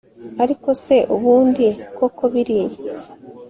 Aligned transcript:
ariko 0.43 0.69
se 0.83 0.95
ubundi 1.15 1.67
koko 1.97 2.23
biriya 2.33 2.79